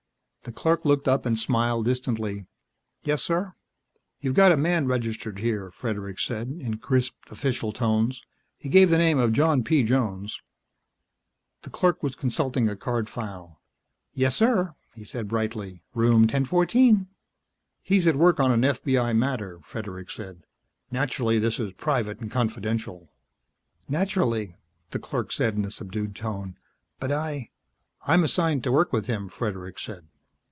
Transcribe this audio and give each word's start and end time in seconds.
The 0.43 0.51
clerk 0.51 0.85
looked 0.85 1.07
up 1.07 1.27
and 1.27 1.37
smiled 1.37 1.85
distantly. 1.85 2.47
"Yes, 3.03 3.21
sir?" 3.21 3.53
"You've 4.21 4.33
got 4.33 4.51
a 4.51 4.57
man 4.57 4.87
registered 4.87 5.37
here," 5.37 5.69
Fredericks 5.69 6.25
said, 6.25 6.47
in 6.59 6.79
crisp, 6.79 7.13
official 7.29 7.71
tones. 7.71 8.23
"He 8.57 8.67
gave 8.67 8.89
the 8.89 8.97
name 8.97 9.19
of 9.19 9.33
John 9.33 9.63
P. 9.63 9.83
Jones" 9.83 10.41
The 11.61 11.69
clerk 11.69 12.01
was 12.01 12.15
consulting 12.15 12.67
a 12.67 12.75
card 12.75 13.07
file. 13.07 13.61
"Yes, 14.13 14.35
sir," 14.35 14.73
he 14.95 15.03
said 15.03 15.27
brightly. 15.27 15.83
"Room 15.93 16.21
1014." 16.21 17.05
"He's 17.83 18.07
at 18.07 18.15
work 18.15 18.39
on 18.39 18.51
an 18.51 18.61
FBI 18.63 19.15
matter," 19.15 19.59
Fredericks 19.61 20.15
said. 20.15 20.41
"Naturally, 20.89 21.37
this 21.37 21.59
is 21.59 21.71
private 21.73 22.19
and 22.19 22.31
confidential" 22.31 23.11
"Naturally," 23.87 24.55
the 24.89 24.97
clerk 24.97 25.31
said 25.31 25.53
in 25.55 25.63
a 25.65 25.71
subdued 25.71 26.15
tone. 26.15 26.55
"But 26.99 27.11
I" 27.11 27.51
"I'm 28.07 28.23
assigned 28.23 28.63
to 28.63 28.71
work 28.71 28.91
with 28.91 29.05
him," 29.05 29.29
Fredericks 29.29 29.83
said. 29.83 30.07